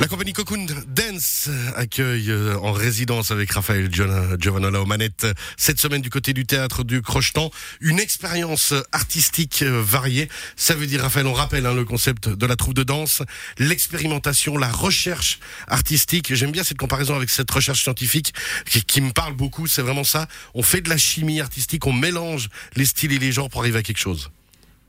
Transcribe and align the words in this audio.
La 0.00 0.08
compagnie 0.08 0.32
Cocoon 0.32 0.66
Dance 0.88 1.48
accueille 1.76 2.28
euh, 2.28 2.58
en 2.58 2.72
résidence 2.72 3.30
avec 3.30 3.52
Raphaël 3.52 3.88
Giovanola 3.92 4.80
aux 4.80 4.86
manettes 4.86 5.26
cette 5.56 5.78
semaine 5.78 6.02
du 6.02 6.10
côté 6.10 6.32
du 6.32 6.44
théâtre 6.44 6.82
du 6.82 7.00
Crochetan 7.00 7.50
une 7.80 8.00
expérience 8.00 8.74
artistique 8.90 9.62
euh, 9.62 9.80
variée. 9.80 10.28
Ça 10.56 10.74
veut 10.74 10.88
dire, 10.88 11.02
Raphaël, 11.02 11.28
on 11.28 11.32
rappelle 11.32 11.64
hein, 11.64 11.74
le 11.74 11.84
concept 11.84 12.28
de 12.28 12.44
la 12.44 12.56
troupe 12.56 12.74
de 12.74 12.82
danse, 12.82 13.22
l'expérimentation, 13.58 14.58
la 14.58 14.70
recherche 14.70 15.38
artistique. 15.68 16.34
J'aime 16.34 16.50
bien 16.50 16.64
cette 16.64 16.78
comparaison 16.78 17.14
avec 17.14 17.30
cette 17.30 17.50
recherche 17.50 17.82
scientifique 17.82 18.34
qui, 18.66 18.82
qui 18.82 19.00
me 19.00 19.12
parle 19.12 19.34
beaucoup. 19.34 19.68
C'est 19.68 19.82
vraiment 19.82 20.04
ça. 20.04 20.26
On 20.54 20.64
fait 20.64 20.80
de 20.80 20.90
la 20.90 20.98
chimie 20.98 21.40
artistique, 21.40 21.86
on 21.86 21.92
mélange 21.92 22.48
les 22.74 22.84
styles 22.84 23.12
et 23.12 23.18
les 23.18 23.30
genres 23.30 23.48
pour 23.48 23.60
arriver 23.60 23.78
à 23.78 23.82
quelque 23.82 23.98
chose. 23.98 24.30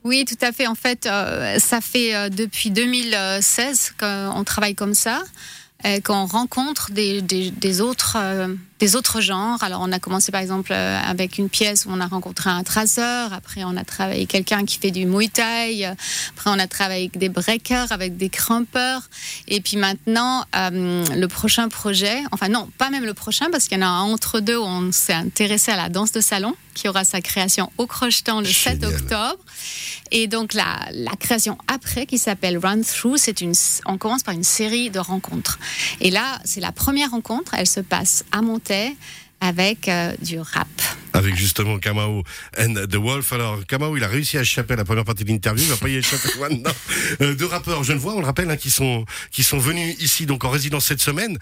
Oui, 0.06 0.24
tout 0.24 0.38
à 0.40 0.52
fait. 0.52 0.68
En 0.68 0.76
fait, 0.76 1.06
euh, 1.06 1.58
ça 1.58 1.80
fait 1.80 2.14
euh, 2.14 2.28
depuis 2.28 2.70
2016 2.70 3.94
qu'on 3.98 4.44
travaille 4.44 4.76
comme 4.76 4.94
ça, 4.94 5.20
euh, 5.84 6.00
qu'on 6.00 6.26
rencontre 6.26 6.92
des, 6.92 7.80
autres 7.80 8.16
des 8.78 8.96
autres 8.96 9.20
genres. 9.20 9.62
Alors, 9.62 9.80
on 9.82 9.92
a 9.92 9.98
commencé 9.98 10.30
par 10.30 10.40
exemple 10.40 10.72
euh, 10.72 11.00
avec 11.00 11.38
une 11.38 11.48
pièce 11.48 11.86
où 11.86 11.90
on 11.90 12.00
a 12.00 12.06
rencontré 12.06 12.50
un 12.50 12.62
traceur. 12.62 13.32
Après, 13.32 13.62
on 13.64 13.76
a 13.76 13.84
travaillé 13.84 14.26
quelqu'un 14.26 14.64
qui 14.64 14.78
fait 14.78 14.90
du 14.90 15.06
muay 15.06 15.28
thai. 15.28 15.86
Après, 15.86 16.50
on 16.50 16.58
a 16.58 16.66
travaillé 16.66 17.04
avec 17.04 17.18
des 17.18 17.28
breakers, 17.28 17.90
avec 17.90 18.16
des 18.16 18.28
crampeurs. 18.28 19.02
Et 19.48 19.60
puis 19.60 19.76
maintenant, 19.76 20.44
euh, 20.54 21.04
le 21.14 21.28
prochain 21.28 21.68
projet, 21.68 22.22
enfin 22.32 22.48
non, 22.48 22.68
pas 22.76 22.90
même 22.90 23.04
le 23.04 23.14
prochain, 23.14 23.46
parce 23.50 23.68
qu'il 23.68 23.78
y 23.78 23.82
en 23.82 23.86
a 23.86 23.90
un 23.90 24.02
entre 24.02 24.40
deux 24.40 24.58
où 24.58 24.64
on 24.64 24.92
s'est 24.92 25.14
intéressé 25.14 25.72
à 25.72 25.76
la 25.76 25.88
danse 25.88 26.12
de 26.12 26.20
salon, 26.20 26.54
qui 26.74 26.88
aura 26.88 27.04
sa 27.04 27.22
création 27.22 27.72
au 27.78 27.86
Crochetant 27.86 28.40
le 28.40 28.46
7 28.46 28.84
octobre. 28.84 29.38
Et 30.10 30.26
donc, 30.26 30.52
la, 30.52 30.86
la 30.92 31.16
création 31.16 31.56
après, 31.66 32.04
qui 32.04 32.18
s'appelle 32.18 32.58
Run 32.58 32.82
Through, 32.82 33.16
c'est 33.16 33.40
une, 33.40 33.54
on 33.86 33.96
commence 33.96 34.22
par 34.22 34.34
une 34.34 34.44
série 34.44 34.90
de 34.90 34.98
rencontres. 34.98 35.58
Et 36.00 36.10
là, 36.10 36.38
c'est 36.44 36.60
la 36.60 36.72
première 36.72 37.12
rencontre. 37.12 37.54
Elle 37.54 37.66
se 37.66 37.80
passe 37.80 38.24
à 38.32 38.42
Montréal 38.42 38.65
avec 39.40 39.88
euh, 39.88 40.12
du 40.22 40.38
rap. 40.40 40.68
Avec 41.12 41.34
justement 41.36 41.78
Kamau 41.78 42.22
and 42.58 42.74
The 42.90 42.96
Wolf. 42.96 43.32
Alors, 43.32 43.64
Kamau, 43.66 43.96
il 43.96 44.04
a 44.04 44.08
réussi 44.08 44.38
à 44.38 44.42
échapper 44.42 44.74
à 44.74 44.76
la 44.76 44.84
première 44.84 45.04
partie 45.04 45.24
de 45.24 45.30
l'interview, 45.30 45.64
il 45.64 45.70
va 45.70 45.76
pas 45.76 45.88
y 45.88 45.96
échapper 45.96 46.28
maintenant. 46.40 46.72
Euh, 47.20 47.34
deux 47.34 47.46
rappeurs 47.46 47.82
vois 47.82 48.14
on 48.14 48.20
le 48.20 48.26
rappelle, 48.26 48.50
hein, 48.50 48.56
qui, 48.56 48.70
sont, 48.70 49.04
qui 49.30 49.42
sont 49.42 49.58
venus 49.58 49.96
ici, 50.00 50.26
donc 50.26 50.44
en 50.44 50.50
résidence 50.50 50.86
cette 50.86 51.00
semaine. 51.00 51.38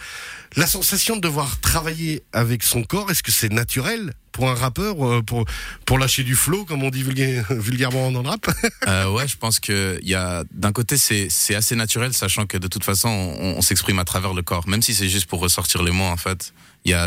La 0.56 0.66
sensation 0.66 1.16
de 1.16 1.20
devoir 1.20 1.60
travailler 1.60 2.22
avec 2.32 2.62
son 2.62 2.84
corps, 2.84 3.10
est-ce 3.10 3.22
que 3.22 3.32
c'est 3.32 3.52
naturel? 3.52 4.12
Pour 4.34 4.50
un 4.50 4.54
rappeur, 4.54 4.96
euh, 5.06 5.22
pour, 5.22 5.46
pour 5.86 5.96
lâcher 5.96 6.24
du 6.24 6.34
flow, 6.34 6.64
comme 6.64 6.82
on 6.82 6.90
dit 6.90 7.02
vulgairement 7.50 8.10
dans 8.10 8.22
le 8.22 8.28
rap 8.28 8.50
euh, 8.88 9.10
Ouais, 9.10 9.26
je 9.26 9.36
pense 9.36 9.60
que 9.60 9.98
y 10.02 10.14
a 10.14 10.44
d'un 10.50 10.72
côté 10.72 10.98
c'est 10.98 11.28
c'est 11.30 11.54
assez 11.54 11.76
naturel, 11.76 12.12
sachant 12.12 12.44
que 12.44 12.58
de 12.58 12.66
toute 12.66 12.84
façon 12.84 13.08
on, 13.08 13.54
on 13.56 13.62
s'exprime 13.62 13.98
à 14.00 14.04
travers 14.04 14.34
le 14.34 14.42
corps, 14.42 14.68
même 14.68 14.82
si 14.82 14.92
c'est 14.92 15.08
juste 15.08 15.26
pour 15.26 15.40
ressortir 15.40 15.82
les 15.82 15.92
mots 15.92 16.04
en 16.04 16.18
fait. 16.18 16.52
Il 16.84 16.90
y 16.90 16.94
a 16.94 17.06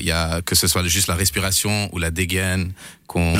il 0.00 0.04
y 0.04 0.10
a 0.10 0.42
que 0.42 0.54
ce 0.54 0.66
soit 0.66 0.84
juste 0.84 1.06
la 1.06 1.14
respiration 1.14 1.88
ou 1.94 1.98
la 1.98 2.10
dégaine 2.10 2.72
qu'on 3.06 3.38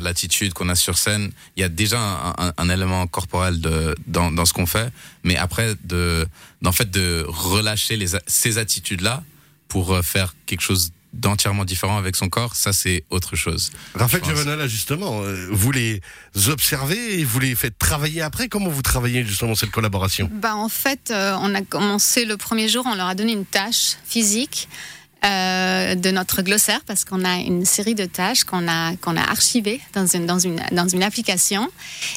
l'attitude 0.00 0.54
qu'on 0.54 0.70
a 0.70 0.74
sur 0.74 0.96
scène. 0.96 1.32
Il 1.56 1.60
y 1.60 1.64
a 1.64 1.68
déjà 1.68 2.00
un, 2.00 2.52
un, 2.56 2.68
élément 2.70 3.06
corporel 3.06 3.60
de 3.60 3.94
dans 4.06 4.30
dans 4.30 4.46
ce 4.46 4.54
qu'on 4.54 4.64
fait, 4.66 4.90
mais 5.24 5.36
après 5.36 5.74
de 5.84 6.26
en 6.64 6.72
fait 6.72 6.90
de 6.90 7.26
relâcher 7.28 7.96
les 7.96 8.12
ces 8.26 8.56
attitudes 8.56 9.02
là 9.02 9.22
pour 9.68 9.92
euh, 9.92 10.00
faire 10.00 10.34
quelque 10.46 10.62
chose 10.62 10.92
d'entièrement 11.12 11.64
différent 11.64 11.96
avec 11.96 12.16
son 12.16 12.28
corps, 12.28 12.54
ça 12.54 12.72
c'est 12.72 13.04
autre 13.10 13.36
chose. 13.36 13.70
Raphaël 13.94 14.22
là 14.44 14.66
justement, 14.66 15.22
euh, 15.22 15.48
vous 15.50 15.72
les 15.72 16.00
observez 16.48 17.20
et 17.20 17.24
vous 17.24 17.40
les 17.40 17.54
faites 17.54 17.78
travailler 17.78 18.22
après? 18.22 18.48
Comment 18.48 18.68
vous 18.68 18.82
travaillez 18.82 19.24
justement 19.24 19.54
cette 19.54 19.70
collaboration? 19.70 20.30
Bah 20.32 20.54
en 20.54 20.68
fait, 20.68 21.10
euh, 21.10 21.36
on 21.40 21.54
a 21.54 21.62
commencé 21.62 22.24
le 22.24 22.36
premier 22.36 22.68
jour, 22.68 22.84
on 22.86 22.94
leur 22.94 23.06
a 23.06 23.14
donné 23.14 23.32
une 23.32 23.46
tâche 23.46 23.96
physique. 24.04 24.68
Euh, 25.24 25.96
de 25.96 26.12
notre 26.12 26.42
glossaire 26.42 26.80
parce 26.86 27.04
qu'on 27.04 27.24
a 27.24 27.38
une 27.38 27.64
série 27.64 27.96
de 27.96 28.04
tâches 28.04 28.44
qu'on 28.44 28.68
a, 28.68 28.92
a 28.92 29.30
archivées 29.30 29.80
dans 29.92 30.06
une, 30.06 30.26
dans, 30.26 30.38
une, 30.38 30.62
dans 30.70 30.86
une 30.86 31.02
application. 31.02 31.68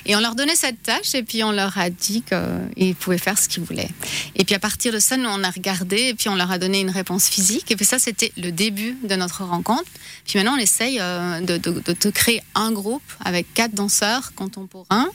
Et 0.06 0.16
on 0.16 0.20
leur 0.20 0.36
donnait 0.36 0.56
cette 0.56 0.84
tâche 0.84 1.16
et 1.16 1.24
puis 1.24 1.44
on 1.44 1.52
leur 1.52 1.80
a 1.80 1.90
dit 1.90 2.22
qu'ils 2.22 2.94
pouvaient 2.94 3.18
faire 3.18 3.40
ce 3.40 3.50
qu'ils 3.50 3.64
voulaient. 3.64 3.90
Et 4.36 4.46
puis 4.46 4.54
à 4.54 4.60
partir 4.60 4.94
de 4.94 5.00
ça, 5.00 5.18
nous, 5.18 5.30
on 5.30 5.44
a 5.44 5.50
regardé 5.50 6.10
et 6.10 6.14
puis 6.14 6.30
on 6.30 6.36
leur 6.36 6.52
a 6.52 6.60
donné 6.60 6.80
une 6.80 6.92
réponse 6.92 7.28
physique. 7.28 7.72
Et 7.72 7.76
puis 7.76 7.86
ça, 7.86 7.98
c'était 7.98 8.32
le 8.38 8.52
début 8.52 8.96
de 9.04 9.16
notre 9.16 9.46
rencontre. 9.46 9.90
Puis 10.28 10.38
maintenant, 10.38 10.54
on 10.54 10.62
essaye 10.62 11.00
euh, 11.00 11.42
de, 11.42 11.58
de, 11.58 11.82
de 12.00 12.10
créer 12.12 12.44
un 12.54 12.72
groupe 12.72 13.02
avec 13.26 13.52
quatre 13.56 13.74
danseurs 13.74 14.34
contemporains 14.36 15.10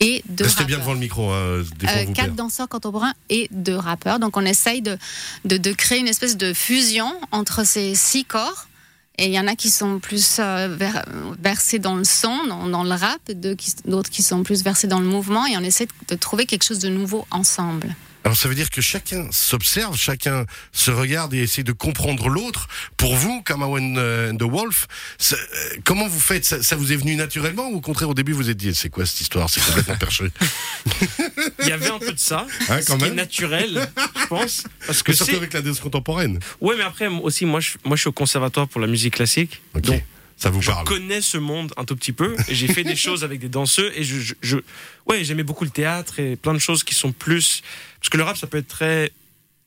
et 0.00 0.22
deux 0.28 0.44
Restez 0.44 0.64
bien 0.64 0.78
devant 0.78 0.92
le 0.92 0.98
micro. 0.98 1.30
Hein, 1.30 1.62
euh, 1.84 2.06
quatre 2.14 2.34
danseurs 2.34 2.68
contemporains 2.68 3.14
et 3.30 3.48
deux 3.50 3.76
rappeurs. 3.76 4.18
Donc 4.18 4.36
on 4.36 4.44
essaye 4.44 4.82
de, 4.82 4.98
de, 5.44 5.56
de, 5.56 5.72
créer 5.72 5.98
une 5.98 6.08
espèce 6.08 6.36
de 6.36 6.52
fusion 6.52 7.12
entre 7.32 7.66
ces 7.66 7.94
six 7.94 8.24
corps. 8.24 8.68
Et 9.18 9.26
il 9.26 9.32
y 9.32 9.40
en 9.40 9.46
a 9.46 9.56
qui 9.56 9.70
sont 9.70 9.98
plus 9.98 10.36
euh, 10.40 10.76
versés 11.40 11.78
dans 11.78 11.94
le 11.94 12.04
son, 12.04 12.44
dans, 12.48 12.68
dans 12.68 12.84
le 12.84 12.90
rap, 12.90 13.18
d'autres 13.32 14.10
qui, 14.10 14.16
qui 14.16 14.22
sont 14.22 14.42
plus 14.42 14.62
versés 14.62 14.88
dans 14.88 15.00
le 15.00 15.06
mouvement. 15.06 15.46
Et 15.46 15.56
on 15.56 15.62
essaie 15.62 15.88
de 16.08 16.14
trouver 16.16 16.44
quelque 16.44 16.64
chose 16.64 16.80
de 16.80 16.90
nouveau 16.90 17.26
ensemble. 17.30 17.96
Alors 18.26 18.36
ça 18.36 18.48
veut 18.48 18.56
dire 18.56 18.70
que 18.70 18.80
chacun 18.80 19.28
s'observe, 19.30 19.96
chacun 19.96 20.46
se 20.72 20.90
regarde 20.90 21.32
et 21.32 21.42
essaie 21.42 21.62
de 21.62 21.70
comprendre 21.70 22.28
l'autre. 22.28 22.66
Pour 22.96 23.14
vous, 23.14 23.40
euh, 23.48 24.32
and 24.32 24.36
the 24.36 24.42
Wolf, 24.42 24.88
euh, 25.30 25.36
comment 25.84 26.08
vous 26.08 26.18
faites? 26.18 26.44
Ça, 26.44 26.74
vous 26.74 26.92
est 26.92 26.96
venu 26.96 27.14
naturellement 27.14 27.68
ou 27.68 27.76
au 27.76 27.80
contraire 27.80 28.08
au 28.08 28.14
début 28.14 28.32
vous 28.32 28.50
êtes 28.50 28.56
dit 28.56 28.74
c'est 28.74 28.88
quoi 28.88 29.06
cette 29.06 29.20
histoire, 29.20 29.48
c'est 29.48 29.64
complètement 29.64 29.96
perché. 29.96 30.24
Il 31.60 31.68
y 31.68 31.70
avait 31.70 31.88
un 31.88 32.00
peu 32.00 32.12
de 32.12 32.18
ça, 32.18 32.48
hein, 32.68 32.80
ce 32.82 32.94
qui 32.96 33.04
est 33.04 33.10
naturel, 33.14 33.88
je 34.20 34.26
pense, 34.26 34.64
parce 34.84 35.04
que 35.04 35.12
surtout 35.12 35.36
avec 35.36 35.52
la 35.52 35.62
danse 35.62 35.78
contemporaine. 35.78 36.40
Ouais, 36.60 36.74
mais 36.76 36.82
après 36.82 37.06
aussi 37.06 37.46
moi 37.46 37.60
je, 37.60 37.74
moi 37.84 37.94
je 37.94 38.00
suis 38.00 38.08
au 38.08 38.12
conservatoire 38.12 38.66
pour 38.66 38.80
la 38.80 38.88
musique 38.88 39.14
classique, 39.14 39.62
donc 39.72 40.02
ça 40.36 40.50
vous 40.50 40.60
je 40.60 40.70
connais 40.84 41.22
ce 41.22 41.38
monde 41.38 41.72
un 41.76 41.84
tout 41.84 41.96
petit 41.96 42.12
peu. 42.12 42.36
J'ai 42.48 42.68
fait 42.68 42.84
des 42.84 42.96
choses 43.06 43.24
avec 43.24 43.40
des 43.40 43.48
danseurs 43.48 43.90
et 43.96 44.04
je, 44.04 44.34
je, 44.40 44.56
ouais, 45.06 45.24
j'aimais 45.24 45.42
beaucoup 45.42 45.64
le 45.64 45.70
théâtre 45.70 46.20
et 46.20 46.36
plein 46.36 46.52
de 46.52 46.58
choses 46.58 46.84
qui 46.84 46.94
sont 46.94 47.12
plus 47.12 47.62
parce 48.00 48.10
que 48.10 48.18
le 48.18 48.22
rap 48.22 48.36
ça 48.36 48.46
peut 48.46 48.58
être 48.58 48.68
très 48.68 49.12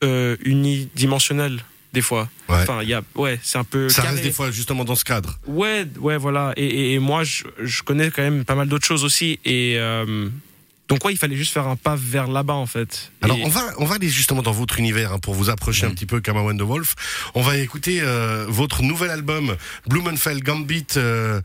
euh, 0.04 0.36
unidimensionnel 0.44 1.64
des 1.92 2.02
fois. 2.02 2.28
Ouais. 2.48 2.56
Enfin, 2.56 2.82
il 2.82 2.88
y 2.88 2.94
a, 2.94 3.02
ouais, 3.16 3.38
c'est 3.42 3.58
un 3.58 3.64
peu. 3.64 3.88
Ça 3.88 4.02
reste 4.02 4.22
des 4.22 4.32
fois 4.32 4.50
justement 4.50 4.84
dans 4.84 4.94
ce 4.94 5.04
cadre. 5.04 5.38
Ouais, 5.46 5.86
ouais, 5.98 6.16
voilà. 6.16 6.52
Et, 6.56 6.94
et, 6.94 6.98
moi, 6.98 7.24
je, 7.24 7.44
je, 7.58 7.82
connais 7.82 8.10
quand 8.10 8.22
même 8.22 8.44
pas 8.44 8.54
mal 8.54 8.68
d'autres 8.68 8.86
choses 8.86 9.04
aussi. 9.04 9.40
Et 9.44 9.74
euh, 9.76 10.28
donc 10.90 11.04
ouais, 11.04 11.12
il 11.12 11.16
fallait 11.16 11.36
juste 11.36 11.52
faire 11.52 11.68
un 11.68 11.76
pas 11.76 11.94
vers 11.96 12.26
là-bas 12.26 12.54
en 12.54 12.66
fait. 12.66 13.12
Alors 13.22 13.38
on 13.44 13.48
va 13.48 13.62
on 13.78 13.84
va 13.84 13.94
aller 13.94 14.08
justement 14.08 14.42
dans 14.42 14.50
votre 14.50 14.80
univers 14.80 15.12
hein, 15.12 15.18
pour 15.20 15.34
vous 15.34 15.48
approcher 15.48 15.86
un 15.86 15.90
petit 15.90 16.04
peu 16.04 16.20
comme 16.20 16.36
un 16.36 16.52
de 16.52 16.64
Wolf. 16.64 16.96
On 17.36 17.42
va 17.42 17.56
écouter 17.58 18.00
euh, 18.02 18.44
votre 18.48 18.82
nouvel 18.82 19.10
album 19.10 19.56
Blumenfeld 19.86 20.42
Gambit. 20.42 20.86
Euh, 20.96 21.40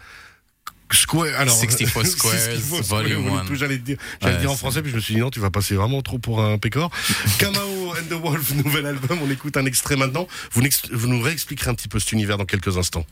Square, 0.91 1.39
alors 1.39 1.55
64 1.55 2.05
Squares, 2.05 2.83
Volume 2.83 3.27
1. 3.27 3.55
J'allais 3.55 3.79
dire, 3.79 3.97
ouais, 4.23 4.37
dire 4.37 4.51
en 4.51 4.55
français, 4.55 4.81
puis 4.81 4.91
je 4.91 4.95
me 4.95 5.01
suis 5.01 5.15
dit 5.15 5.19
non, 5.19 5.31
tu 5.31 5.39
vas 5.39 5.49
passer 5.49 5.75
vraiment 5.75 6.01
trop 6.01 6.19
pour 6.19 6.41
un 6.43 6.57
pécor. 6.59 6.91
Kamao 7.39 7.91
and 7.91 8.05
the 8.07 8.13
Wolf, 8.13 8.53
nouvel 8.53 8.85
album, 8.85 9.19
on 9.21 9.29
écoute 9.29 9.57
un 9.57 9.65
extrait 9.65 9.95
maintenant. 9.95 10.27
Vous, 10.51 10.61
vous 10.91 11.07
nous 11.07 11.21
réexpliquerez 11.21 11.71
un 11.71 11.73
petit 11.73 11.87
peu 11.87 11.99
cet 11.99 12.11
univers 12.11 12.37
dans 12.37 12.45
quelques 12.45 12.77
instants. 12.77 13.05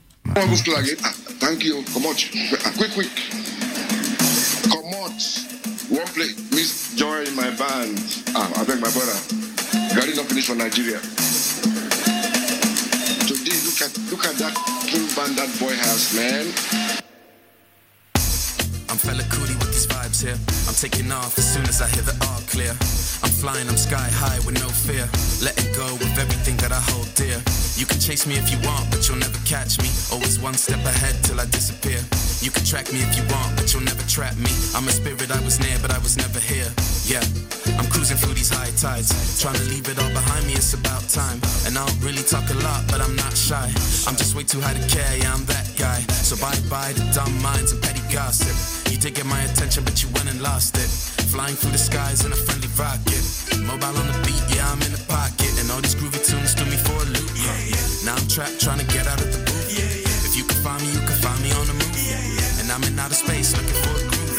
Thank 1.39 1.63
you. 1.63 1.83
Come 1.93 2.05
on. 2.05 2.13
Quick, 2.13 2.93
quick. 2.93 3.09
Come 4.69 4.93
on. 4.93 5.52
One 5.89 6.07
play, 6.07 6.31
Miss 6.51 6.95
Joy 6.95 7.23
in 7.23 7.35
my 7.35 7.49
band. 7.51 7.99
Ah, 8.35 8.47
I 8.55 8.63
beg 8.63 8.79
my 8.79 8.89
brother. 8.91 9.17
Gary 9.93 10.15
not 10.15 10.25
finished 10.31 10.47
for 10.47 10.55
Nigeria. 10.55 10.99
Today, 13.27 13.57
look 13.67 13.79
at 13.83 13.91
look 14.09 14.23
at 14.25 14.35
that 14.39 14.55
king 14.87 15.07
band 15.11 15.35
that 15.35 15.51
boy 15.59 15.75
has, 15.75 16.15
man. 16.15 16.45
I'm 18.89 18.97
fella 18.97 19.23
cootie 19.27 19.57
with 19.59 19.73
these 19.73 19.87
vibes 19.87 20.23
here. 20.23 20.37
I'm 20.67 20.75
taking 20.75 21.11
off 21.11 21.37
as 21.37 21.51
soon 21.51 21.63
as 21.67 21.81
I 21.81 21.87
hear 21.89 22.03
the 22.03 22.15
all 22.31 22.41
clear. 22.47 22.71
I'm 23.25 23.33
flying, 23.43 23.67
I'm 23.67 23.77
sky 23.77 24.07
high 24.13 24.39
with 24.45 24.55
no 24.61 24.69
fear. 24.69 25.09
Letting 25.43 25.73
go 25.75 25.91
with 25.99 26.15
everything 26.17 26.55
that 26.57 26.71
I 26.71 26.79
hold 26.79 27.09
dear. 27.15 27.41
You 27.75 27.85
can 27.85 27.99
chase 27.99 28.25
me 28.25 28.35
if 28.35 28.51
you 28.51 28.59
want, 28.67 28.89
but 28.89 29.07
you'll 29.07 29.19
never 29.19 29.39
catch 29.43 29.81
me. 29.83 29.89
Always 30.13 30.39
one 30.39 30.53
step 30.53 30.79
ahead 30.85 31.23
till 31.23 31.41
I 31.41 31.45
disappear. 31.45 31.99
You 32.43 32.51
can 32.51 32.65
track 32.65 32.91
me 32.91 32.99
if 32.99 33.15
you 33.15 33.23
want, 33.31 33.55
but 33.55 33.71
you'll 33.71 33.87
never 33.87 34.03
trap 34.03 34.35
me. 34.35 34.51
I'm 34.75 34.83
a 34.83 34.91
spirit, 34.91 35.31
I 35.31 35.39
was 35.47 35.63
near, 35.63 35.79
but 35.79 35.95
I 35.95 35.99
was 36.03 36.19
never 36.19 36.43
here. 36.43 36.67
Yeah, 37.07 37.23
I'm 37.79 37.87
cruising 37.87 38.19
through 38.19 38.35
these 38.35 38.51
high 38.51 38.67
tides. 38.75 39.15
Trying 39.39 39.55
to 39.55 39.65
leave 39.71 39.87
it 39.87 39.95
all 39.95 40.11
behind 40.11 40.43
me, 40.45 40.59
it's 40.59 40.75
about 40.75 41.07
time. 41.07 41.39
And 41.63 41.79
I 41.79 41.87
don't 41.87 42.01
really 42.03 42.19
talk 42.21 42.43
a 42.51 42.59
lot, 42.59 42.83
but 42.91 42.99
I'm 42.99 43.15
not 43.15 43.31
shy. 43.31 43.71
I'm 44.11 44.19
just 44.19 44.35
way 44.35 44.43
too 44.43 44.59
high 44.59 44.75
to 44.75 44.83
care, 44.91 45.07
yeah, 45.23 45.31
I'm 45.31 45.47
that 45.47 45.71
guy. 45.79 46.03
So 46.19 46.35
bye 46.35 46.51
bye 46.67 46.91
to 46.91 47.03
dumb 47.15 47.31
minds 47.39 47.71
and 47.71 47.79
petty 47.79 48.03
gossip. 48.11 48.51
You 48.91 48.99
did 48.99 49.15
get 49.15 49.25
my 49.25 49.39
attention, 49.47 49.87
but 49.87 50.03
you 50.03 50.11
went 50.11 50.27
and 50.27 50.43
lost 50.43 50.75
it. 50.75 50.91
Flying 51.31 51.55
through 51.55 51.71
the 51.71 51.79
skies 51.79 52.27
in 52.27 52.35
a 52.35 52.39
friendly 52.43 52.67
rocket. 52.75 53.23
Mobile 53.63 53.95
on 53.95 54.07
the 54.11 54.19
beat, 54.27 54.43
yeah, 54.51 54.67
I'm 54.67 54.83
in 54.83 54.91
the 54.91 55.03
pocket. 55.07 55.55
And 55.63 55.71
all 55.71 55.79
these 55.79 55.95
groovy 55.95 56.19
tunes 56.19 56.59
do 56.59 56.67
me 56.67 56.75
for 56.75 56.99
a 56.99 57.07
loop. 57.07 57.31
Yeah, 57.39 57.55
yeah. 57.71 57.87
Now 58.03 58.19
I'm 58.19 58.27
trapped 58.27 58.59
trying 58.59 58.83
to 58.83 58.87
get 58.91 59.07
out 59.07 59.23
of 59.23 59.31
the 59.31 59.39
booth. 59.47 59.63
If 60.33 60.41
you 60.41 60.45
can 60.49 60.57
find 60.65 60.81
me, 60.81 60.89
you 60.89 61.02
in 62.93 62.99
outer 62.99 63.15
space 63.15 63.57
looking 63.57 63.79
for 63.81 63.95
a 63.97 64.03
groove. 64.09 64.37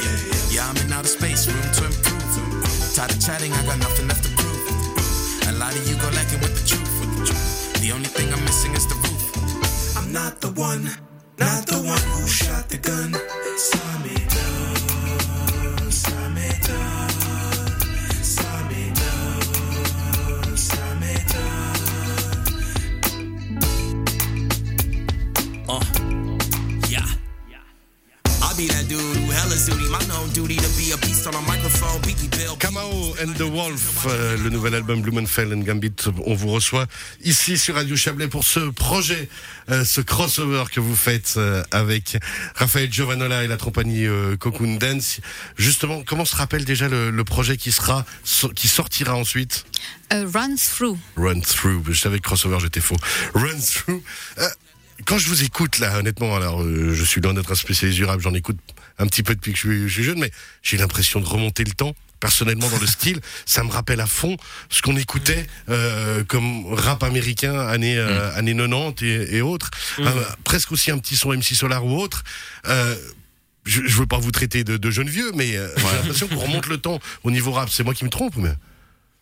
Yeah, 0.52 0.62
yeah. 0.62 0.68
I'm 0.68 0.76
in 0.78 0.92
outer 0.92 1.08
space, 1.08 1.46
room 1.48 1.62
to 1.76 1.84
improve. 1.90 2.94
Tired 2.94 3.10
of 3.10 3.20
chatting, 3.20 3.52
I 3.52 3.60
got 3.66 3.78
nothing 3.78 4.06
left 4.06 4.22
to 4.24 4.30
prove. 4.38 5.48
And 5.48 5.58
lot 5.58 5.74
of 5.74 5.82
you 5.88 5.96
go 5.96 6.08
lacking 6.10 6.40
with 6.40 6.54
the 6.58 6.64
truth, 6.66 6.92
with 7.00 7.10
the 7.18 7.26
truth. 7.26 7.82
The 7.82 7.90
only 7.92 8.10
thing 8.16 8.32
I'm 8.32 8.42
missing 8.44 8.72
is 8.74 8.86
the 8.86 8.94
roof. 8.94 9.96
I'm 9.98 10.12
not 10.12 10.40
the 10.40 10.52
one, 10.52 10.84
not 11.38 11.66
the 11.66 11.80
one 11.82 12.04
who 12.14 12.28
shot 12.28 12.68
the 12.68 12.78
gun. 12.78 13.10
Saw 13.58 13.98
me 14.04 14.13
Kamao 32.74 33.14
and 33.22 33.32
the 33.34 33.42
Wolf, 33.42 34.06
euh, 34.06 34.36
le 34.38 34.50
nouvel 34.50 34.74
album 34.74 35.00
Blumenfeld 35.00 35.52
and 35.52 35.60
Gambit. 35.60 35.92
On 36.26 36.34
vous 36.34 36.48
reçoit 36.48 36.86
ici 37.22 37.56
sur 37.56 37.76
Radio 37.76 37.94
Chablais 37.94 38.26
pour 38.26 38.42
ce 38.42 38.58
projet, 38.70 39.28
euh, 39.70 39.84
ce 39.84 40.00
crossover 40.00 40.64
que 40.72 40.80
vous 40.80 40.96
faites 40.96 41.34
euh, 41.36 41.62
avec 41.70 42.16
Raphaël 42.56 42.92
Giovanola 42.92 43.44
et 43.44 43.46
la 43.46 43.56
compagnie 43.56 44.06
Cocoon 44.40 44.76
Dance. 44.76 45.20
Justement, 45.56 46.02
comment 46.04 46.24
se 46.24 46.34
rappelle 46.34 46.64
déjà 46.64 46.88
le, 46.88 47.10
le 47.10 47.24
projet 47.24 47.56
qui 47.56 47.70
sera, 47.70 48.04
so- 48.24 48.48
qui 48.50 48.66
sortira 48.66 49.14
ensuite? 49.14 49.66
Euh, 50.12 50.26
Run 50.34 50.56
Through. 50.56 50.98
Run 51.16 51.40
Through. 51.40 51.84
Je 51.90 52.00
savais 52.00 52.18
que 52.18 52.24
crossover, 52.24 52.58
j'étais 52.60 52.80
faux. 52.80 52.96
Run 53.34 53.60
Through. 53.60 54.02
Quand 55.06 55.18
je 55.18 55.28
vous 55.28 55.44
écoute 55.44 55.78
là, 55.78 55.96
honnêtement, 55.98 56.34
alors 56.34 56.62
je 56.64 57.04
suis 57.04 57.20
loin 57.20 57.34
d'être 57.34 57.52
un 57.52 57.56
spécialiste 57.56 57.98
du 57.98 58.04
rap, 58.04 58.20
j'en 58.20 58.34
écoute 58.34 58.58
un 58.98 59.06
petit 59.06 59.22
peu 59.22 59.34
depuis 59.34 59.52
que 59.52 59.58
je 59.58 59.86
suis 59.88 60.04
jeune, 60.04 60.18
mais 60.18 60.30
j'ai 60.62 60.76
l'impression 60.76 61.20
de 61.20 61.26
remonter 61.26 61.62
le 61.64 61.72
temps. 61.72 61.94
Personnellement, 62.20 62.69
dans 62.70 62.78
le 62.78 62.87
style, 62.99 63.20
ça 63.46 63.62
me 63.64 63.70
rappelle 63.70 64.00
à 64.00 64.06
fond 64.06 64.37
ce 64.70 64.81
qu'on 64.82 64.96
écoutait 64.96 65.46
euh, 65.69 66.25
comme 66.25 66.66
rap 66.72 67.02
américain 67.02 67.58
années 67.69 67.99
euh, 67.99 68.34
années 68.37 68.55
90 68.56 69.05
et, 69.05 69.37
et 69.37 69.43
autres, 69.43 69.70
Euh, 69.99 70.25
presque 70.44 70.72
aussi 70.72 70.90
un 70.90 70.99
petit 70.99 71.16
son 71.16 71.32
MC 71.32 71.55
Solar 71.55 71.84
ou 71.84 72.00
autre. 72.00 72.22
Euh, 72.66 72.94
je, 73.66 73.81
je 73.87 73.96
veux 73.96 74.06
pas 74.06 74.19
vous 74.19 74.31
traiter 74.31 74.62
de, 74.64 74.76
de 74.76 74.90
jeune 74.90 75.08
vieux, 75.08 75.32
mais 75.34 75.56
euh, 75.56 75.69
j'ai 75.76 75.96
l'impression 75.96 76.28
qu'on 76.28 76.37
remonte 76.37 76.66
le 76.66 76.78
temps 76.78 76.99
au 77.22 77.31
niveau 77.31 77.52
rap. 77.52 77.69
C'est 77.70 77.82
moi 77.84 77.94
qui 77.94 78.05
me 78.05 78.11
trompe, 78.11 78.37
mais 78.37 78.52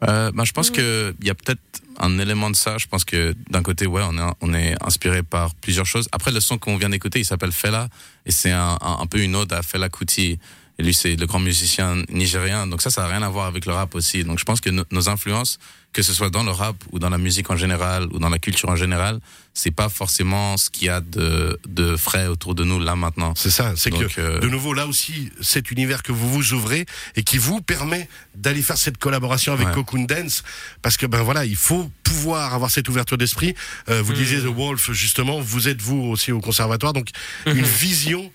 Euh, 0.05 0.33
ben, 0.35 0.45
je 0.45 0.51
pense 0.53 0.71
que 0.71 1.15
il 1.21 1.27
y 1.29 1.31
a 1.31 1.35
peut-être 1.35 1.63
un 2.01 2.19
élément 2.19 2.51
de 2.51 2.57
ça. 2.57 2.77
Je 2.77 2.89
pense 2.89 3.05
que 3.05 3.35
d'un 3.51 3.63
côté, 3.63 3.87
ouais, 3.87 4.03
on 4.05 4.19
est, 4.19 4.33
on 4.41 4.53
est 4.53 4.75
inspiré 4.85 5.23
par 5.23 5.55
plusieurs 5.55 5.87
choses. 5.87 6.09
Après, 6.11 6.33
le 6.33 6.41
son 6.41 6.59
qu'on 6.59 6.77
vient 6.77 6.91
d'écouter, 6.91 7.21
il 7.21 7.25
s'appelle 7.25 7.53
Fela, 7.53 7.87
et 8.27 8.33
c'est 8.33 8.51
un, 8.51 8.77
un, 8.81 8.97
un 9.01 9.07
peu 9.07 9.21
une 9.21 9.37
ode 9.37 9.53
à 9.53 9.63
Fela 9.63 9.89
Kuti. 9.89 10.41
Lui, 10.83 10.95
c'est 10.95 11.17
le 11.17 11.27
grand 11.27 11.39
musicien 11.41 12.03
nigérien. 12.11 12.67
Donc 12.67 12.83
ça, 12.83 12.91
ça 12.91 13.03
n'a 13.03 13.09
rien 13.09 13.23
à 13.23 13.29
voir 13.29 13.47
avec 13.47 13.67
le 13.67 13.73
rap 13.73 13.95
aussi. 13.95 14.25
Donc 14.25 14.39
je 14.39 14.45
pense 14.45 14.61
que 14.61 14.71
no- 14.71 14.85
nos 14.91 15.09
influences, 15.09 15.59
que 15.93 16.03
ce 16.03 16.13
soit 16.13 16.31
dans 16.31 16.43
le 16.43 16.51
rap 16.51 16.77
ou 16.91 16.99
dans 16.99 17.11
la 17.11 17.19
musique 17.19 17.51
en 17.51 17.57
général 17.57 18.07
ou 18.13 18.19
dans 18.19 18.31
la 18.31 18.39
culture 18.39 18.69
en 18.71 18.77
général, 18.77 19.21
c'est 19.55 19.71
pas 19.71 19.91
forcément 19.91 20.57
ce 20.57 20.71
qu'il 20.71 20.87
y 20.87 20.89
a 20.89 21.01
de, 21.03 21.59
de 21.69 21.97
frais 21.97 22.27
autour 22.27 22.55
de 22.55 22.65
nous 22.65 22.79
là 22.81 22.97
maintenant. 22.97 23.35
C'est 23.37 23.51
ça, 23.51 23.75
c'est 23.77 23.91
Donc, 23.91 24.07
que 24.09 24.21
euh, 24.21 24.39
de 24.41 24.49
nouveau 24.49 24.73
là 24.73 24.87
aussi 24.87 25.31
cet 25.43 25.71
univers 25.71 26.03
que 26.03 26.11
vous 26.11 26.31
vous 26.33 26.55
ouvrez 26.55 26.87
et 27.17 27.23
qui 27.23 27.37
vous 27.37 27.61
permet 27.61 28.09
d'aller 28.35 28.63
faire 28.63 28.79
cette 28.79 28.97
collaboration 28.97 29.53
avec 29.53 29.69
Ouais. 29.69 29.75
Cocoon 29.75 30.05
Dance 30.05 30.43
parce 30.81 30.97
que 30.97 31.05
ben 31.07 31.23
voilà 31.23 31.45
il 31.45 31.57
faut 31.57 31.91
pouvoir 32.03 32.55
avoir 32.55 32.71
cette 32.71 32.89
ouverture 32.89 33.19
d'esprit. 33.19 33.55
Euh, 33.91 34.01
vous 34.03 34.15
disiez 34.15 34.39
The 34.41 34.45
Wolf 34.47 34.91
justement, 34.93 35.41
vous 35.41 35.69
êtes 35.69 35.83
vous 35.83 35.99
aussi 36.11 36.33
au 36.33 36.41
conservatoire 36.41 36.95
donc 36.95 37.09
une 37.47 37.61
vision 37.63 38.33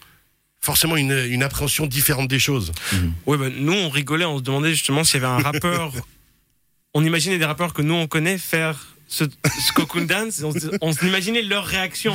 forcément 0.67 0.97
une, 0.97 1.17
une 1.29 1.43
appréhension 1.43 1.87
différente 1.87 2.27
des 2.27 2.39
choses. 2.39 2.73
Ouais, 3.25 3.37
bah, 3.37 3.47
nous, 3.49 3.71
on 3.71 3.89
rigolait, 3.89 4.25
on 4.25 4.37
se 4.37 4.43
demandait 4.43 4.71
justement 4.71 5.05
s'il 5.05 5.21
y 5.21 5.23
avait 5.23 5.33
un 5.33 5.41
rappeur. 5.41 5.93
on 6.93 7.05
imaginait 7.05 7.37
des 7.37 7.45
rappeurs 7.45 7.73
que 7.73 7.81
nous, 7.81 7.93
on 7.93 8.07
connaît 8.07 8.37
faire 8.37 8.77
ce, 9.07 9.23
ce 9.23 9.71
cocoon 9.71 10.03
dance. 10.03 10.43
On, 10.43 10.51
on 10.81 10.91
imaginait 11.07 11.41
leur 11.41 11.65
réaction. 11.65 12.13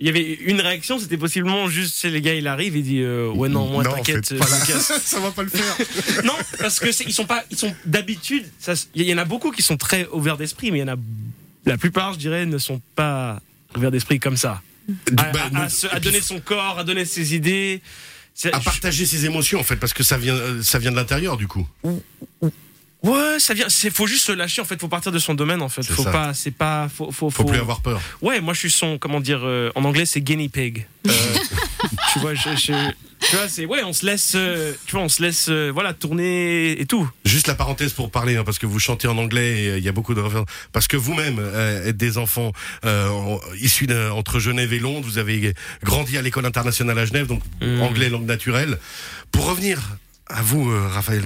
Il 0.00 0.06
y 0.06 0.08
avait 0.08 0.32
une 0.32 0.62
réaction, 0.62 0.98
c'était 0.98 1.18
possiblement 1.18 1.68
juste, 1.68 1.94
c'est 1.96 2.08
les 2.08 2.22
gars, 2.22 2.34
il 2.34 2.48
arrive 2.48 2.74
et 2.74 2.80
dit 2.80 3.00
euh, 3.02 3.28
Ouais, 3.28 3.50
non, 3.50 3.66
moi, 3.66 3.84
t'inquiète, 3.84 4.32
me 4.32 4.66
casse. 4.66 4.98
ça 5.04 5.20
va 5.20 5.30
pas 5.30 5.42
le 5.42 5.50
faire. 5.50 5.76
Non, 6.24 6.32
parce 6.58 6.80
que 6.80 6.88
ils 7.06 7.12
sont 7.12 7.26
pas, 7.26 7.44
ils 7.50 7.58
sont 7.58 7.74
d'habitude. 7.84 8.46
Il 8.94 9.02
y 9.02 9.12
en 9.12 9.18
a 9.18 9.26
beaucoup 9.26 9.50
qui 9.50 9.60
sont 9.62 9.76
très 9.76 10.08
ouverts 10.08 10.38
d'esprit, 10.38 10.70
mais 10.70 10.78
il 10.78 10.86
y 10.86 10.90
en 10.90 10.94
a 10.94 10.96
la 11.66 11.76
plupart, 11.76 12.14
je 12.14 12.18
dirais, 12.18 12.46
ne 12.46 12.58
sont 12.58 12.80
pas 12.96 13.42
ouverts 13.76 13.90
d'esprit 13.90 14.18
comme 14.20 14.38
ça. 14.38 14.62
À, 15.16 15.22
Bah, 15.32 15.40
à- 15.42 15.46
à 15.46 15.50
nous- 15.64 15.68
se- 15.70 15.86
à 15.86 15.90
et 15.96 16.00
puis, 16.00 16.10
donner 16.10 16.20
son 16.20 16.40
corps, 16.40 16.78
à 16.78 16.84
donner 16.84 17.04
ses 17.04 17.34
idées. 17.34 17.80
C'est- 18.34 18.52
à 18.52 18.58
partager 18.60 19.06
ses 19.06 19.24
émotions 19.26 19.60
en 19.60 19.62
fait 19.62 19.76
parce 19.76 19.94
que 19.94 20.02
ça 20.02 20.18
vient 20.18 20.34
euh, 20.34 20.62
ça 20.62 20.78
vient 20.80 20.90
de 20.90 20.96
l'intérieur 20.96 21.36
du 21.36 21.46
coup. 21.46 21.66
Ouais, 23.04 23.38
ça 23.38 23.54
vient. 23.54 23.68
C'est 23.68 23.90
faut 23.90 24.06
juste 24.06 24.24
se 24.24 24.32
lâcher 24.32 24.62
en 24.62 24.64
fait. 24.64 24.80
Faut 24.80 24.88
partir 24.88 25.12
de 25.12 25.18
son 25.18 25.34
domaine 25.34 25.62
en 25.62 25.68
fait. 25.68 25.82
Faut 25.84 26.02
ça. 26.04 26.10
pas. 26.10 26.34
C'est 26.34 26.50
pas. 26.50 26.88
Faut. 26.88 27.06
Faut, 27.12 27.30
Faut 27.30 27.42
faut- 27.42 27.44
plus 27.44 27.58
avoir 27.60 27.80
peur. 27.80 28.00
Ouais, 28.22 28.40
moi 28.40 28.54
je 28.54 28.60
suis 28.60 28.70
son. 28.70 28.98
Comment 28.98 29.20
dire 29.20 29.40
euh, 29.44 29.70
En 29.74 29.84
anglais, 29.84 30.06
c'est 30.06 30.20
guinea 30.22 30.48
pig. 30.48 30.86
Euh, 31.06 31.10
tu 32.12 32.18
vois, 32.20 32.34
je, 32.34 32.50
je- 32.56 32.92
tu 33.28 33.36
vois, 33.36 33.48
c'est 33.48 33.66
ouais. 33.66 33.82
On 33.84 33.92
se 33.92 34.06
laisse. 34.06 34.32
euh, 34.36 34.72
tu 34.86 34.92
vois, 34.92 35.02
on 35.04 35.08
se 35.10 35.22
laisse. 35.22 35.46
euh, 35.50 35.70
voilà, 35.72 35.92
tourner 35.92 36.80
et 36.80 36.86
tout. 36.86 37.08
Juste 37.26 37.46
la 37.46 37.54
parenthèse 37.54 37.92
pour 37.92 38.10
parler, 38.10 38.36
hein, 38.36 38.44
parce 38.44 38.58
que 38.58 38.66
vous 38.66 38.78
chantez 38.80 39.06
en 39.06 39.18
anglais 39.18 39.64
et 39.64 39.68
euh, 39.68 39.78
il 39.78 39.84
y 39.84 39.88
a 39.88 39.92
beaucoup 39.92 40.14
de 40.14 40.20
références. 40.20 40.48
Parce 40.72 40.88
que 40.88 40.96
vous-même 40.96 41.36
euh, 41.38 41.88
êtes 41.88 41.96
des 41.98 42.16
enfants 42.16 42.52
euh, 42.86 43.08
en- 43.10 43.40
issus 43.60 43.88
entre 44.12 44.38
Genève 44.40 44.72
et 44.72 44.78
Londres. 44.78 45.04
Vous 45.06 45.18
avez 45.18 45.54
grandi 45.82 46.16
à 46.16 46.22
l'école 46.22 46.46
internationale 46.46 46.98
à 46.98 47.04
Genève, 47.06 47.26
donc 47.26 47.42
Mm. 47.60 47.82
anglais 47.82 48.08
langue 48.08 48.26
naturelle. 48.26 48.78
Pour 49.30 49.46
revenir 49.46 49.80
à 50.26 50.42
vous, 50.42 50.70
euh, 50.70 50.88
Raphaël 50.88 51.24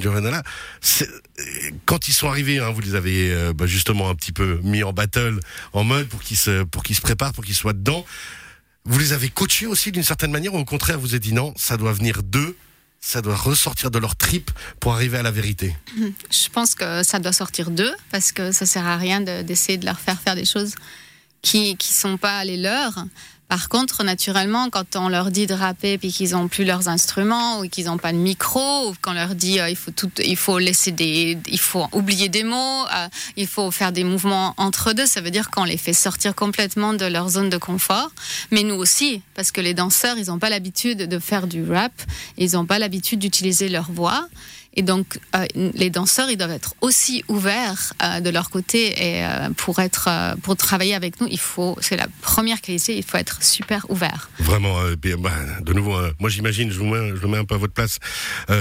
euh, 1.02 1.44
quand 1.86 2.08
ils 2.08 2.12
sont 2.12 2.28
arrivés, 2.28 2.58
hein, 2.58 2.70
vous 2.70 2.80
les 2.80 2.94
avez 2.94 3.32
euh, 3.32 3.52
bah, 3.52 3.66
justement 3.66 4.10
un 4.10 4.14
petit 4.14 4.32
peu 4.32 4.58
mis 4.62 4.82
en 4.82 4.92
battle, 4.92 5.40
en 5.72 5.84
mode 5.84 6.08
pour 6.08 6.20
qu'ils 6.22 6.36
se 6.36 6.64
pour 6.64 6.82
se 6.96 7.00
préparent, 7.02 7.32
pour 7.32 7.44
qu'ils 7.44 7.54
soient 7.54 7.72
dedans. 7.72 8.04
Vous 8.84 8.98
les 8.98 9.12
avez 9.12 9.28
coachés 9.28 9.66
aussi 9.66 9.92
d'une 9.92 10.02
certaine 10.02 10.30
manière, 10.30 10.54
ou 10.54 10.58
au 10.58 10.64
contraire, 10.64 10.98
vous 10.98 11.10
avez 11.10 11.20
dit 11.20 11.32
non, 11.32 11.52
ça 11.56 11.76
doit 11.76 11.92
venir 11.92 12.22
d'eux, 12.22 12.56
ça 13.00 13.20
doit 13.22 13.36
ressortir 13.36 13.90
de 13.90 13.98
leur 13.98 14.16
trip 14.16 14.50
pour 14.80 14.94
arriver 14.94 15.18
à 15.18 15.22
la 15.22 15.30
vérité? 15.30 15.76
Je 16.30 16.48
pense 16.48 16.74
que 16.74 17.02
ça 17.02 17.18
doit 17.18 17.32
sortir 17.32 17.70
d'eux 17.70 17.94
parce 18.10 18.32
que 18.32 18.50
ça 18.50 18.66
sert 18.66 18.86
à 18.86 18.96
rien 18.96 19.20
de- 19.20 19.42
d'essayer 19.42 19.78
de 19.78 19.84
leur 19.84 20.00
faire 20.00 20.20
faire 20.20 20.34
des 20.34 20.44
choses 20.46 20.74
qui 21.42 21.76
qui 21.76 21.92
sont 21.92 22.16
pas 22.16 22.42
les 22.44 22.56
leurs. 22.56 23.04
Par 23.48 23.70
contre, 23.70 24.04
naturellement, 24.04 24.68
quand 24.68 24.94
on 24.96 25.08
leur 25.08 25.30
dit 25.30 25.46
de 25.46 25.54
rapper 25.54 25.96
puis 25.96 26.12
qu'ils 26.12 26.36
ont 26.36 26.48
plus 26.48 26.64
leurs 26.64 26.88
instruments 26.88 27.60
ou 27.60 27.68
qu'ils 27.68 27.86
n'ont 27.86 27.96
pas 27.96 28.12
de 28.12 28.18
micro, 28.18 28.90
ou 28.90 28.94
qu'on 29.00 29.14
leur 29.14 29.34
dit 29.34 29.58
euh, 29.58 29.70
il 29.70 29.76
faut 29.76 29.90
tout, 29.90 30.10
il 30.22 30.36
faut 30.36 30.58
laisser 30.58 30.92
des, 30.92 31.38
il 31.46 31.58
faut 31.58 31.86
oublier 31.92 32.28
des 32.28 32.44
mots, 32.44 32.84
euh, 32.94 33.08
il 33.36 33.46
faut 33.46 33.70
faire 33.70 33.92
des 33.92 34.04
mouvements 34.04 34.52
entre 34.58 34.92
deux, 34.92 35.06
ça 35.06 35.22
veut 35.22 35.30
dire 35.30 35.50
qu'on 35.50 35.64
les 35.64 35.78
fait 35.78 35.94
sortir 35.94 36.34
complètement 36.34 36.92
de 36.92 37.06
leur 37.06 37.30
zone 37.30 37.48
de 37.48 37.56
confort. 37.56 38.10
Mais 38.50 38.62
nous 38.62 38.74
aussi, 38.74 39.22
parce 39.34 39.50
que 39.50 39.62
les 39.62 39.72
danseurs, 39.72 40.18
ils 40.18 40.26
n'ont 40.26 40.38
pas 40.38 40.50
l'habitude 40.50 41.08
de 41.08 41.18
faire 41.18 41.46
du 41.46 41.64
rap, 41.64 41.92
ils 42.36 42.52
n'ont 42.52 42.66
pas 42.66 42.78
l'habitude 42.78 43.18
d'utiliser 43.18 43.70
leur 43.70 43.90
voix. 43.90 44.28
Et 44.78 44.82
donc, 44.82 45.18
euh, 45.34 45.44
les 45.74 45.90
danseurs, 45.90 46.30
ils 46.30 46.36
doivent 46.36 46.52
être 46.52 46.76
aussi 46.82 47.24
ouverts 47.26 47.94
euh, 48.00 48.20
de 48.20 48.30
leur 48.30 48.48
côté. 48.48 48.92
Et 48.92 49.24
euh, 49.24 49.50
pour 49.56 49.80
être, 49.80 50.08
pour 50.42 50.56
travailler 50.56 50.94
avec 50.94 51.20
nous, 51.20 51.26
il 51.28 51.40
faut, 51.40 51.76
c'est 51.80 51.96
la 51.96 52.06
première 52.22 52.60
qualité, 52.60 52.96
il 52.96 53.02
faut 53.02 53.16
être 53.16 53.42
super 53.42 53.90
ouvert. 53.90 54.30
Vraiment, 54.38 54.76
bah, 55.18 55.32
de 55.62 55.72
nouveau, 55.72 55.96
moi 56.20 56.30
j'imagine, 56.30 56.70
je 56.70 56.78
vous 56.78 56.86
mets, 56.86 57.08
je 57.08 57.26
me 57.26 57.32
mets 57.32 57.38
un 57.38 57.44
peu 57.44 57.56
à 57.56 57.58
votre 57.58 57.72
place. 57.72 57.98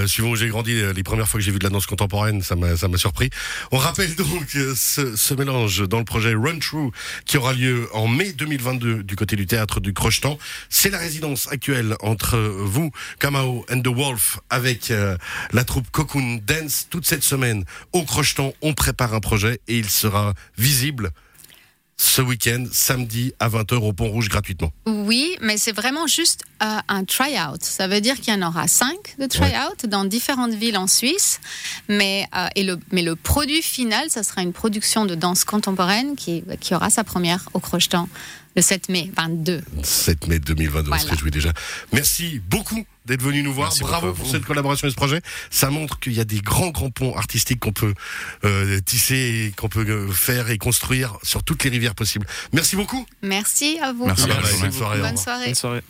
Suivant 0.06 0.30
où 0.30 0.36
j'ai 0.36 0.48
grandi, 0.48 0.74
les 0.92 1.02
premières 1.04 1.28
fois 1.28 1.38
que 1.38 1.44
j'ai 1.44 1.52
vu 1.52 1.60
de 1.60 1.64
la 1.64 1.70
danse 1.70 1.86
contemporaine, 1.86 2.42
ça 2.42 2.56
m'a, 2.56 2.76
surpris. 2.96 3.30
On 3.70 3.78
rappelle 3.78 4.16
donc 4.16 4.56
ce, 4.74 5.34
mélange 5.34 5.86
dans 5.88 5.98
le 5.98 6.04
projet 6.04 6.34
Run 6.34 6.58
True 6.58 6.90
qui 7.26 7.36
aura 7.36 7.52
lieu 7.52 7.88
en 7.92 8.08
mai 8.08 8.32
2022 8.32 9.04
du 9.04 9.14
côté 9.14 9.36
du 9.36 9.46
théâtre 9.46 9.78
du 9.78 9.92
Crochetan. 9.92 10.36
C'est 10.68 10.90
la 10.90 10.98
résidence 10.98 11.46
actuelle 11.52 11.94
entre 12.00 12.36
vous, 12.38 12.90
Kamao 13.20 13.64
and 13.70 13.82
the 13.82 13.88
Wolf, 13.88 14.40
avec 14.50 14.92
la 15.52 15.64
troupe 15.64 15.88
Cocoon 16.08 16.40
Dance 16.46 16.86
toute 16.90 17.06
cette 17.06 17.22
semaine 17.22 17.64
au 17.92 18.02
Crochetan. 18.02 18.52
On 18.62 18.72
prépare 18.72 19.14
un 19.14 19.20
projet 19.20 19.60
et 19.68 19.78
il 19.78 19.88
sera 19.88 20.34
visible 20.56 21.10
ce 22.00 22.22
week-end, 22.22 22.64
samedi 22.70 23.32
à 23.40 23.48
20h 23.48 23.74
au 23.74 23.92
Pont 23.92 24.08
Rouge 24.08 24.28
gratuitement. 24.28 24.72
Oui, 24.86 25.36
mais 25.40 25.56
c'est 25.56 25.72
vraiment 25.72 26.06
juste 26.06 26.44
euh, 26.62 26.76
un 26.86 27.04
try-out. 27.04 27.62
Ça 27.62 27.88
veut 27.88 28.00
dire 28.00 28.20
qu'il 28.20 28.32
y 28.32 28.36
en 28.36 28.46
aura 28.46 28.68
cinq 28.68 29.16
de 29.18 29.26
try-out 29.26 29.86
dans 29.86 30.04
différentes 30.04 30.54
villes 30.54 30.76
en 30.76 30.86
Suisse. 30.86 31.40
Mais, 31.88 32.26
euh, 32.36 32.46
et 32.54 32.62
le, 32.62 32.78
mais 32.92 33.02
le 33.02 33.16
produit 33.16 33.62
final, 33.62 34.10
ça 34.10 34.22
sera 34.22 34.42
une 34.42 34.52
production 34.52 35.06
de 35.06 35.16
danse 35.16 35.44
contemporaine 35.44 36.14
qui, 36.14 36.44
qui 36.60 36.72
aura 36.72 36.88
sa 36.88 37.02
première 37.02 37.48
au 37.52 37.58
Crochetan 37.58 38.08
le 38.58 38.62
7 38.62 38.88
mai 38.88 39.08
22. 39.16 39.60
7 39.84 40.26
mai 40.26 40.40
2022, 40.40 40.90
on 40.90 40.98
se 40.98 41.06
réjouit 41.06 41.30
déjà. 41.30 41.52
Merci 41.92 42.40
beaucoup 42.50 42.84
d'être 43.06 43.22
venu 43.22 43.44
nous 43.44 43.52
voir. 43.54 43.68
Merci 43.68 43.84
Bravo 43.84 44.12
pour 44.12 44.24
vous. 44.24 44.32
cette 44.32 44.44
collaboration 44.44 44.88
et 44.88 44.90
ce 44.90 44.96
projet. 44.96 45.22
Ça 45.48 45.70
montre 45.70 46.00
qu'il 46.00 46.12
y 46.12 46.18
a 46.18 46.24
des 46.24 46.40
grands, 46.40 46.70
grands 46.70 46.90
ponts 46.90 47.14
artistiques 47.16 47.60
qu'on 47.60 47.72
peut 47.72 47.94
euh, 48.44 48.80
tisser, 48.80 49.46
et 49.46 49.52
qu'on 49.56 49.68
peut 49.68 49.86
euh, 49.88 50.10
faire 50.10 50.50
et 50.50 50.58
construire 50.58 51.18
sur 51.22 51.44
toutes 51.44 51.62
les 51.62 51.70
rivières 51.70 51.94
possibles. 51.94 52.26
Merci 52.52 52.74
beaucoup. 52.74 53.06
Merci 53.22 53.78
à 53.80 53.92
vous. 53.92 54.06
Merci. 54.06 54.24
Ah 54.28 54.34
bah, 54.42 54.48
Bonne 54.50 54.60
bonne 54.60 54.72
soirée, 54.72 54.98
au 54.98 55.02
Bonne 55.02 55.10
revoir. 55.10 55.22
soirée. 55.24 55.44
Bonne 55.46 55.54
soirée. 55.54 55.82